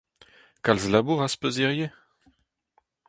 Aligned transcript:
Kalz 0.63 0.85
labour 0.93 1.21
az 1.25 1.35
peus 1.39 1.57
hiziv? 1.59 1.91